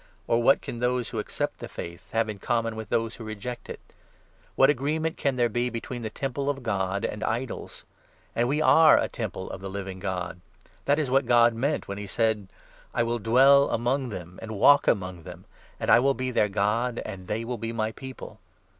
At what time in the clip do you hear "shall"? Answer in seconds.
17.43-17.59